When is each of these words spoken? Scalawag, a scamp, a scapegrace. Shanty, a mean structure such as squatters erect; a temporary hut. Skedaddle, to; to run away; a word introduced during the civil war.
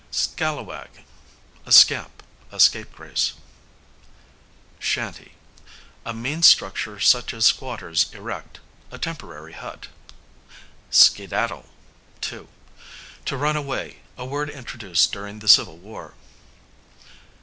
Scalawag, 0.11 1.03
a 1.63 1.71
scamp, 1.71 2.23
a 2.51 2.59
scapegrace. 2.59 3.33
Shanty, 4.79 5.33
a 6.03 6.11
mean 6.11 6.41
structure 6.41 6.99
such 6.99 7.35
as 7.35 7.45
squatters 7.45 8.11
erect; 8.11 8.61
a 8.89 8.97
temporary 8.97 9.53
hut. 9.53 9.89
Skedaddle, 10.89 11.69
to; 12.21 12.47
to 13.25 13.37
run 13.37 13.55
away; 13.55 13.99
a 14.17 14.25
word 14.25 14.49
introduced 14.49 15.11
during 15.11 15.37
the 15.37 15.47
civil 15.47 15.77
war. 15.77 16.15